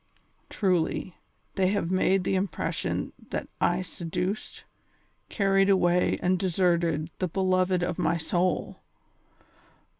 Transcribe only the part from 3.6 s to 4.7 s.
I seduced,